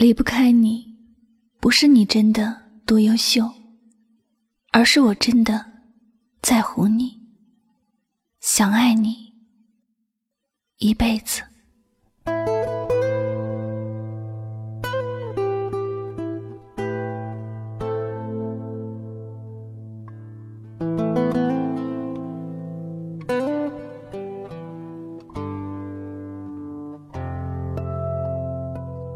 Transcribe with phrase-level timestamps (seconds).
[0.00, 0.96] 离不开你，
[1.60, 3.46] 不是你真的多优秀，
[4.72, 5.62] 而是我真的
[6.40, 7.20] 在乎你，
[8.40, 9.14] 想爱你
[10.78, 11.42] 一辈子。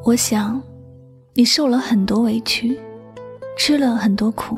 [0.05, 0.62] 我想，
[1.37, 2.79] 你受了很多委屈，
[3.59, 4.56] 吃了很多苦，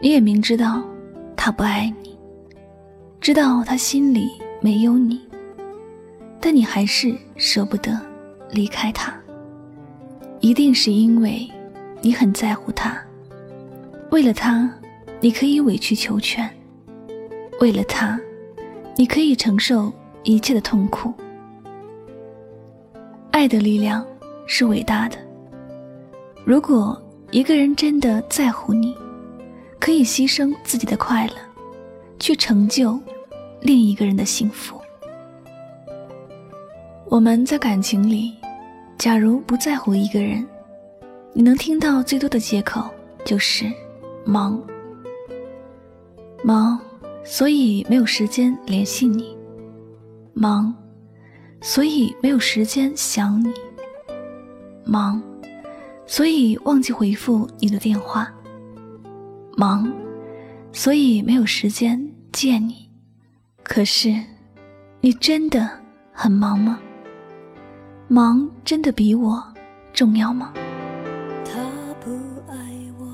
[0.00, 0.84] 你也明知道
[1.36, 2.16] 他不爱你，
[3.20, 5.20] 知道他心里没有你，
[6.40, 8.00] 但你还是舍不得
[8.52, 9.12] 离开他。
[10.38, 11.50] 一定是因为
[12.00, 12.96] 你很在乎他，
[14.12, 14.72] 为了他，
[15.20, 16.48] 你可以委曲求全；
[17.60, 18.20] 为了他，
[18.94, 21.12] 你可以承受一切的痛苦。
[23.32, 24.06] 爱的力量。
[24.46, 25.16] 是伟大的。
[26.44, 28.94] 如果一个人真的在乎你，
[29.80, 31.34] 可以牺牲自己的快乐，
[32.18, 33.00] 去成就
[33.62, 34.78] 另一个人的幸福。
[37.06, 38.34] 我们在感情里，
[38.98, 40.46] 假如不在乎一个人，
[41.32, 42.90] 你能听到最多的借口
[43.24, 43.64] 就是
[44.26, 44.62] 忙，
[46.42, 46.78] 忙，
[47.24, 49.34] 所以没有时间联系你；
[50.34, 50.74] 忙，
[51.62, 53.50] 所以没有时间想你。
[54.84, 55.22] 忙，
[56.06, 58.32] 所以忘记回复你的电话。
[59.56, 59.92] 忙，
[60.72, 62.90] 所以没有时间见你。
[63.62, 64.14] 可是，
[65.00, 65.68] 你真的
[66.12, 66.78] 很忙吗？
[68.08, 69.42] 忙真的比我
[69.92, 70.52] 重要吗？
[71.44, 71.60] 他
[72.00, 72.10] 不
[72.48, 72.56] 爱
[72.98, 73.06] 我，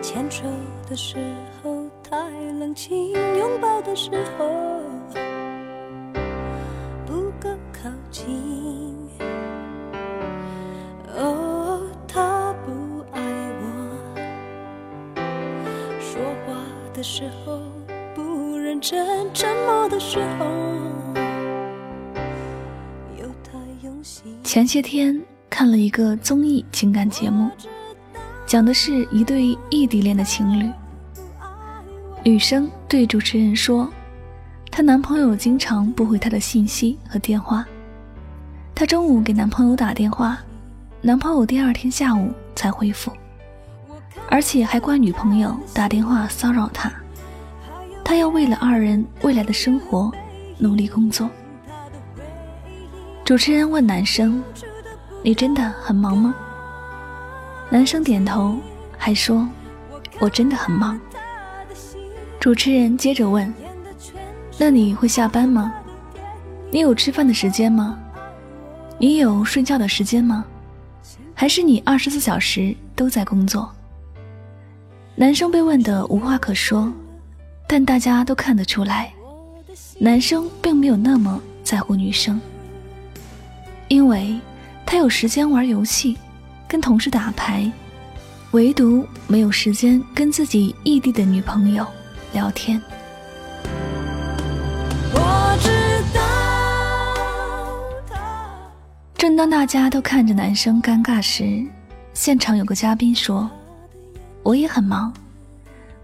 [0.00, 0.44] 牵手
[0.88, 1.16] 的时
[1.62, 4.73] 候太冷清，拥抱的时候
[24.42, 27.50] 前些天看了一个综艺情感节目，
[28.46, 30.70] 讲的是一对异地恋的情侣。
[32.22, 33.88] 女生对主持人说，
[34.70, 37.64] 她男朋友经常不回她的信息和电话，
[38.74, 40.38] 她中午给男朋友打电话，
[41.00, 43.12] 男朋友第二天下午才回复。
[44.30, 46.92] 而且还怪女朋友打电话骚扰他，
[48.04, 50.10] 他要为了二人未来的生活
[50.58, 51.28] 努力工作。
[53.24, 54.42] 主持人问男生
[55.24, 56.34] ：“你真的很忙吗？”
[57.70, 58.58] 男生点头，
[58.98, 59.48] 还说
[60.20, 61.00] ：“我真的很忙。”
[62.38, 63.50] 主持人接着问
[64.60, 65.74] ：“那你会下班吗？
[66.70, 67.98] 你有吃饭的时间吗？
[68.98, 70.44] 你有睡觉的时间吗？
[71.34, 73.72] 还是你二十四小时都在工作？”
[75.16, 76.92] 男生被问得无话可说，
[77.66, 79.10] 但大家都看得出来，
[79.98, 82.38] 男生并没有那么在乎女生，
[83.94, 84.36] 因为
[84.84, 86.18] 他有时间玩游戏，
[86.66, 87.70] 跟同事打牌，
[88.50, 91.86] 唯独没有时间跟自己异地的女朋友
[92.32, 92.82] 聊天。
[95.12, 95.70] 我知
[96.12, 96.20] 道。
[99.16, 101.64] 正当大家都看着男生尴尬时，
[102.14, 103.48] 现场有个嘉宾说。
[104.42, 105.14] 我也很忙，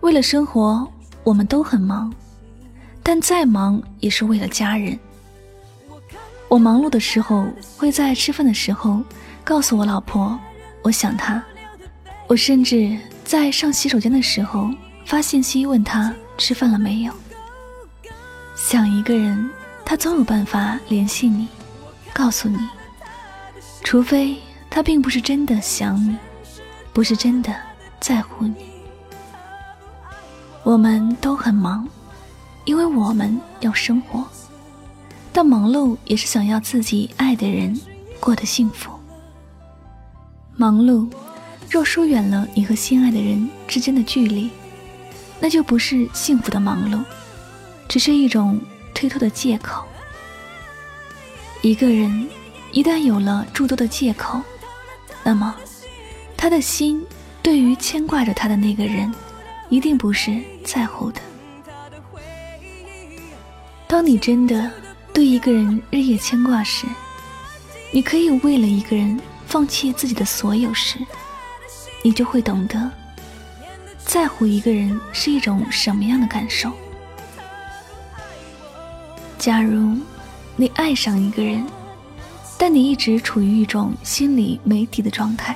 [0.00, 0.88] 为了生活，
[1.24, 2.14] 我们都很忙，
[3.02, 4.96] 但再忙也是为了家人。
[6.48, 9.03] 我忙碌的时候，会在吃饭的时候
[9.44, 10.38] 告诉我老婆
[10.82, 11.42] 我想她，
[12.26, 14.70] 我甚至在上洗手间的时候
[15.04, 17.12] 发信息问她吃饭了没有。
[18.56, 19.50] 想一个人，
[19.84, 21.48] 他总有办法联系你，
[22.12, 22.58] 告诉你，
[23.82, 24.37] 除非
[24.69, 26.16] 他并不是真的想你，
[26.92, 27.54] 不是真的。
[28.00, 28.56] 在乎你，
[30.62, 31.87] 我们都很忙，
[32.64, 34.26] 因为我们要生活。
[35.32, 37.78] 但忙碌也是想要自己爱的人
[38.18, 38.91] 过得幸福。
[40.56, 41.08] 忙碌
[41.70, 44.50] 若疏远了你和心爱的人之间的距离，
[45.38, 47.02] 那就不是幸福的忙碌，
[47.88, 48.60] 只是一种
[48.94, 49.84] 推脱的借口。
[51.62, 52.28] 一个人
[52.72, 54.40] 一旦有了诸多的借口，
[55.22, 55.55] 那么
[56.37, 57.05] 他的心。
[57.43, 59.10] 对于牵挂着他的那个人，
[59.70, 61.20] 一定不是在乎的。
[63.88, 64.70] 当你真的
[65.20, 66.87] 对一个人日夜牵挂时，
[67.93, 70.96] 你可以为了一个人放弃自己的所有时，
[72.02, 72.90] 你就会懂得，
[73.99, 76.72] 在乎一个人是一种什么样的感受。
[79.37, 79.94] 假如
[80.56, 81.67] 你爱上一个人，
[82.56, 85.55] 但你一直处于一种心里没底的状态。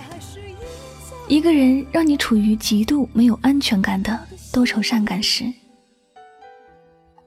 [1.27, 5.51] 一个人让你处于极度没有安全感的多愁善感时，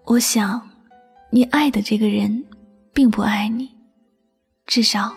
[0.04, 0.67] 我想，
[1.30, 2.44] 你爱的这个人
[2.94, 3.70] 并不爱你，
[4.66, 5.14] 至少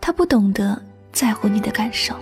[0.00, 0.80] 他不懂得
[1.12, 2.14] 在乎你的感受。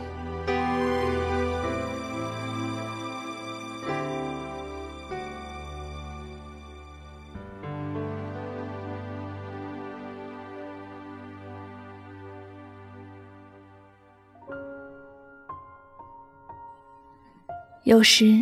[17.83, 18.39] 有时，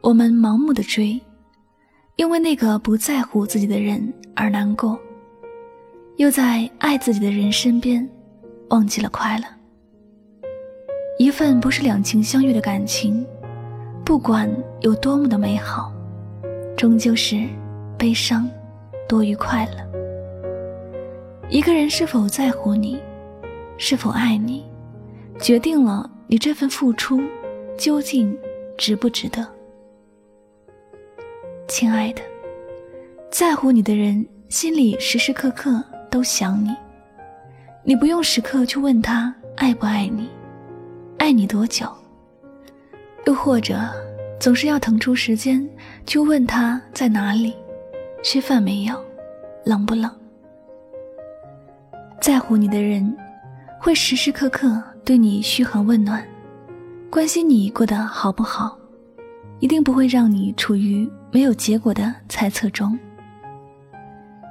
[0.00, 1.20] 我们盲目的追，
[2.14, 4.96] 因为那个不在乎自己的人而难过，
[6.14, 8.08] 又在爱自己的人身边
[8.70, 9.44] 忘记了快乐。
[11.18, 13.26] 一份不是两情相悦的感情，
[14.04, 14.48] 不管
[14.80, 15.92] 有多么的美好，
[16.76, 17.48] 终究是
[17.98, 18.48] 悲伤
[19.08, 19.72] 多于快乐。
[21.48, 23.02] 一个人是否在乎你，
[23.76, 24.64] 是否爱你，
[25.40, 27.20] 决定了你这份付出
[27.76, 28.38] 究竟。
[28.78, 29.44] 值不值得，
[31.66, 32.22] 亲爱的，
[33.30, 36.74] 在乎你的人心里时时刻刻都想你，
[37.84, 40.28] 你不用时刻去问他爱不爱你，
[41.18, 41.86] 爱你多久，
[43.26, 43.78] 又或者
[44.40, 45.68] 总是要腾出时间
[46.06, 47.54] 去问他在哪里，
[48.22, 48.98] 吃饭没有，
[49.64, 50.10] 冷不冷。
[52.20, 53.14] 在乎你的人
[53.78, 56.26] 会时时刻刻对你嘘寒问暖。
[57.10, 58.76] 关心你过得好不好，
[59.60, 62.98] 一定不会让你处于没有结果的猜测中。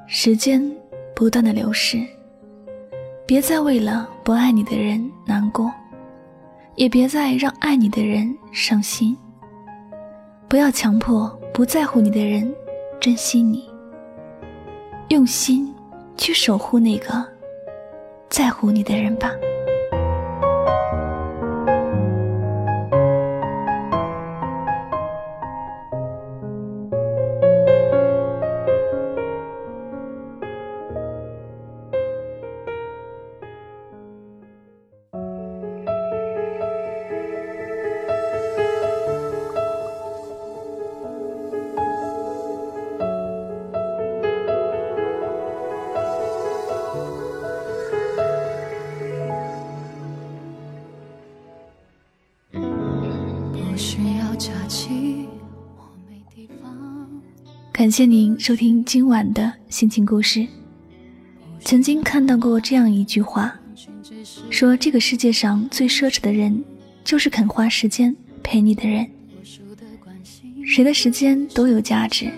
[0.10, 0.64] 时间
[1.14, 2.02] 不断的流逝，
[3.26, 5.70] 别再为了不爱你的人难过，
[6.76, 9.16] 也别再让爱你的人伤心。
[10.48, 12.56] 不要强迫不在乎你的人
[13.02, 13.70] 珍惜你，
[15.10, 15.76] 用心
[16.16, 17.26] 去守护那个
[18.30, 19.30] 在乎你的人吧。
[57.78, 60.48] 感谢您收听今晚的心情故事。
[61.60, 63.54] 曾经看到过这样一句话，
[64.50, 66.64] 说这个世界上最奢侈的人，
[67.04, 69.08] 就是肯花时间陪你的人。
[70.66, 72.32] 谁的时间都有价值，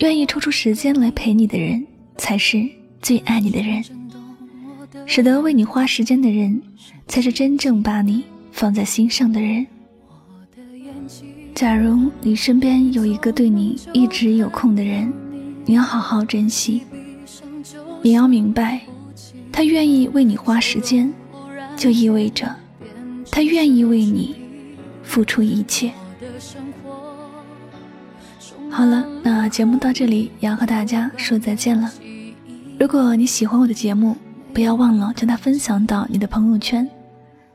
[0.00, 1.86] 愿意抽出时间来陪你的人，
[2.16, 2.68] 才是
[3.00, 3.80] 最爱你的人。
[5.06, 6.60] 舍得为你花时间的人，
[7.06, 9.64] 才是真正把你放在心上的人。
[11.54, 15.12] 假如你身边有一个对你一直有空的人，
[15.64, 16.82] 你要好好珍惜。
[18.02, 18.80] 你要明白，
[19.52, 21.12] 他愿意为你花时间，
[21.76, 22.52] 就意味着
[23.30, 24.34] 他愿意为你
[25.04, 25.92] 付出一切。
[28.68, 31.90] 好了，那节目到这里也要和大家说再见了。
[32.80, 34.16] 如果你喜欢我的节目，
[34.52, 36.88] 不要忘了将它分享到你的朋友圈。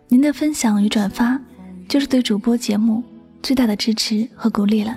[0.07, 1.39] 您的分享与转发，
[1.89, 3.03] 就是对主播节目。
[3.41, 4.95] 最大的支持和鼓励了。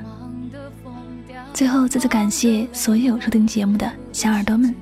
[1.54, 4.74] 最后，再次感谢所有收听节目的小耳朵们，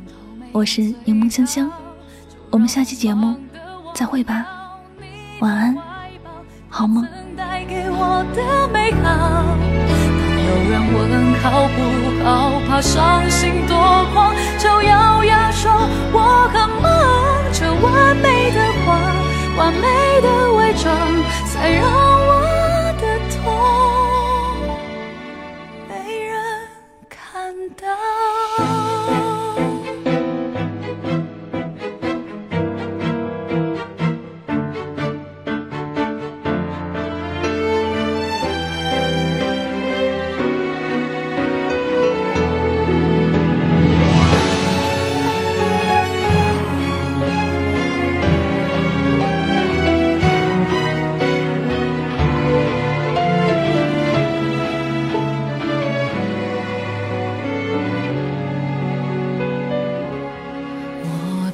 [0.52, 1.70] 我是柠檬香香，
[2.50, 3.36] 我们下期节目
[3.94, 4.46] 再会吧，
[5.40, 5.76] 晚安，
[6.68, 7.06] 好梦。
[10.50, 13.76] 有人问好不好，怕伤心多
[14.12, 15.70] 狂，就咬牙说
[16.12, 16.90] 我很忙。
[17.52, 18.88] 这完美的话，
[19.56, 20.92] 完美的伪装，
[21.46, 22.09] 才让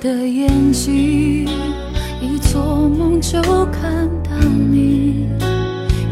[0.01, 1.49] 的眼睛，
[2.21, 5.29] 一做梦就看到你，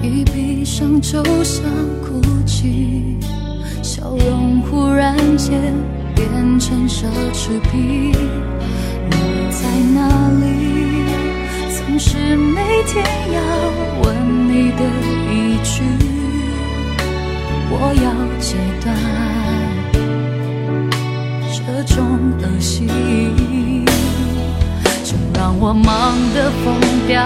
[0.02, 1.64] 一闭上就想
[2.02, 3.16] 哭泣，
[3.82, 5.60] 笑容忽然间
[6.14, 8.12] 变成奢侈品。
[9.10, 9.34] 你。
[9.54, 10.08] 在哪
[10.40, 10.44] 里？
[11.70, 13.40] 总是每天要
[14.02, 14.04] 问
[14.48, 14.82] 你的
[15.30, 15.82] 一句，
[17.70, 18.06] 我要
[18.40, 18.94] 戒断
[22.44, 22.86] 种恶习。
[25.04, 26.74] 就让我忙得疯
[27.06, 27.22] 掉，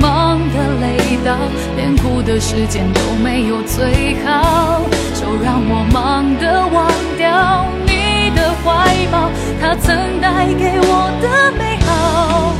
[0.00, 1.36] 忙得累到，
[1.76, 4.80] 连哭的时间都没有最好。
[5.14, 9.30] 就让我忙得忘掉你的怀抱，
[9.60, 12.52] 它曾带给我的美好。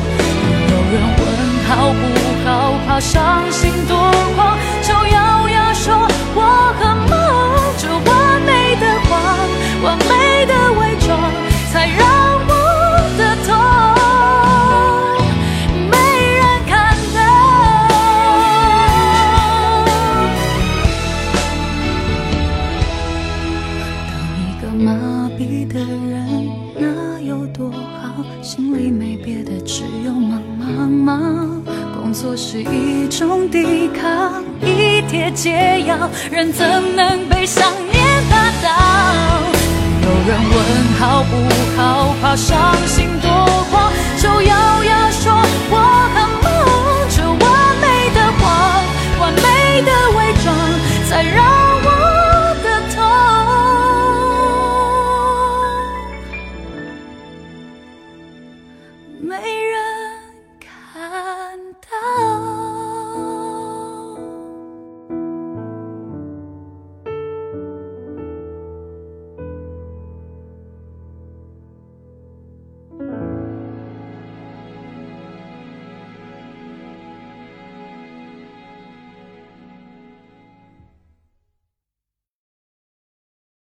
[0.71, 1.23] 有人问
[1.69, 2.01] 好不
[2.45, 2.49] 好，
[2.87, 3.97] 怕伤心多
[36.53, 38.69] 怎能被想念打倒？
[40.03, 40.57] 有人问
[40.99, 41.33] 好不
[41.77, 43.29] 好，怕伤心多
[43.71, 45.33] 狂，就咬牙说
[45.71, 45.77] 我
[46.15, 46.47] 很忙。
[47.11, 47.37] 这完
[47.81, 47.85] 美
[48.15, 48.43] 的谎，
[49.21, 50.47] 完美的伪装，
[51.09, 51.64] 才让